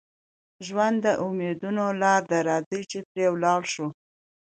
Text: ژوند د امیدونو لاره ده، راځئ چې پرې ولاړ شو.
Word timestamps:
ژوند 0.65 0.97
د 1.05 1.07
امیدونو 1.27 1.85
لاره 2.01 2.23
ده، 2.29 2.39
راځئ 2.49 2.81
چې 2.91 2.99
پرې 3.09 3.25
ولاړ 3.33 3.61
شو. 3.73 3.87